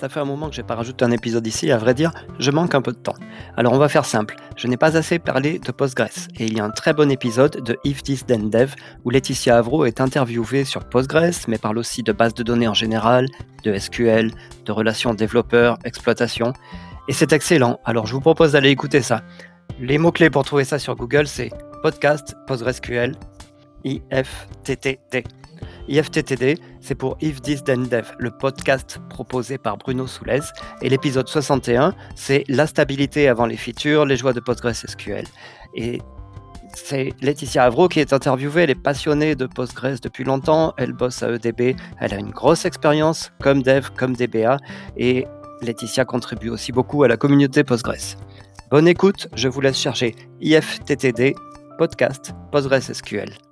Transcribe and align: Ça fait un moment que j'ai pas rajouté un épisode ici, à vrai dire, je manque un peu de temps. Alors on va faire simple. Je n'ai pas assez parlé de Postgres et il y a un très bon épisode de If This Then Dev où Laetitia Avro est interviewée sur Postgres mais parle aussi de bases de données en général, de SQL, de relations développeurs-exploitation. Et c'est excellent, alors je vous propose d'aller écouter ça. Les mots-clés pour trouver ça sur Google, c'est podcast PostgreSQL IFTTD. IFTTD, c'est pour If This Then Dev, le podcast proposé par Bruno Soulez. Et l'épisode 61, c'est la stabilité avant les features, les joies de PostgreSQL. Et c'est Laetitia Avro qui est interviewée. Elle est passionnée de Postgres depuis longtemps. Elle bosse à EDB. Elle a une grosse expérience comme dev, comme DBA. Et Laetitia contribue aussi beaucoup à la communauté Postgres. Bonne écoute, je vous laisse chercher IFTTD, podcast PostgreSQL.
Ça 0.00 0.08
fait 0.08 0.20
un 0.20 0.24
moment 0.24 0.48
que 0.48 0.54
j'ai 0.54 0.62
pas 0.62 0.76
rajouté 0.76 1.04
un 1.04 1.10
épisode 1.10 1.46
ici, 1.46 1.70
à 1.70 1.76
vrai 1.76 1.92
dire, 1.92 2.10
je 2.38 2.50
manque 2.50 2.74
un 2.74 2.80
peu 2.80 2.92
de 2.92 2.96
temps. 2.96 3.16
Alors 3.58 3.74
on 3.74 3.78
va 3.78 3.90
faire 3.90 4.06
simple. 4.06 4.34
Je 4.56 4.66
n'ai 4.66 4.78
pas 4.78 4.96
assez 4.96 5.18
parlé 5.18 5.58
de 5.58 5.72
Postgres 5.72 6.28
et 6.38 6.46
il 6.46 6.56
y 6.56 6.60
a 6.60 6.64
un 6.64 6.70
très 6.70 6.94
bon 6.94 7.10
épisode 7.10 7.62
de 7.62 7.76
If 7.84 8.02
This 8.02 8.24
Then 8.24 8.48
Dev 8.48 8.74
où 9.04 9.10
Laetitia 9.10 9.58
Avro 9.58 9.84
est 9.84 10.00
interviewée 10.00 10.64
sur 10.64 10.84
Postgres 10.84 11.46
mais 11.48 11.58
parle 11.58 11.76
aussi 11.76 12.02
de 12.02 12.12
bases 12.12 12.32
de 12.32 12.42
données 12.42 12.66
en 12.66 12.72
général, 12.72 13.26
de 13.62 13.76
SQL, 13.76 14.30
de 14.64 14.72
relations 14.72 15.12
développeurs-exploitation. 15.12 16.54
Et 17.08 17.12
c'est 17.12 17.34
excellent, 17.34 17.78
alors 17.84 18.06
je 18.06 18.14
vous 18.14 18.22
propose 18.22 18.52
d'aller 18.52 18.70
écouter 18.70 19.02
ça. 19.02 19.20
Les 19.80 19.98
mots-clés 19.98 20.30
pour 20.30 20.46
trouver 20.46 20.64
ça 20.64 20.78
sur 20.78 20.96
Google, 20.96 21.26
c'est 21.26 21.50
podcast 21.82 22.34
PostgreSQL 22.46 23.16
IFTTD. 23.84 25.24
IFTTD, 25.88 26.56
c'est 26.80 26.94
pour 26.94 27.16
If 27.20 27.42
This 27.42 27.62
Then 27.64 27.88
Dev, 27.88 28.06
le 28.18 28.30
podcast 28.30 29.00
proposé 29.08 29.58
par 29.58 29.76
Bruno 29.76 30.06
Soulez. 30.06 30.40
Et 30.82 30.88
l'épisode 30.88 31.28
61, 31.28 31.94
c'est 32.14 32.44
la 32.48 32.66
stabilité 32.66 33.28
avant 33.28 33.46
les 33.46 33.56
features, 33.56 34.06
les 34.06 34.16
joies 34.16 34.32
de 34.32 34.40
PostgreSQL. 34.40 35.24
Et 35.74 36.00
c'est 36.74 37.12
Laetitia 37.20 37.64
Avro 37.64 37.88
qui 37.88 38.00
est 38.00 38.12
interviewée. 38.12 38.62
Elle 38.62 38.70
est 38.70 38.74
passionnée 38.74 39.34
de 39.34 39.46
Postgres 39.46 40.00
depuis 40.02 40.24
longtemps. 40.24 40.74
Elle 40.76 40.92
bosse 40.92 41.22
à 41.22 41.30
EDB. 41.30 41.76
Elle 42.00 42.14
a 42.14 42.18
une 42.18 42.30
grosse 42.30 42.64
expérience 42.64 43.32
comme 43.42 43.62
dev, 43.62 43.88
comme 43.96 44.14
DBA. 44.14 44.58
Et 44.96 45.26
Laetitia 45.62 46.04
contribue 46.04 46.48
aussi 46.48 46.72
beaucoup 46.72 47.02
à 47.02 47.08
la 47.08 47.16
communauté 47.16 47.64
Postgres. 47.64 48.16
Bonne 48.70 48.88
écoute, 48.88 49.28
je 49.34 49.48
vous 49.48 49.60
laisse 49.60 49.78
chercher 49.78 50.14
IFTTD, 50.40 51.34
podcast 51.76 52.32
PostgreSQL. 52.52 53.49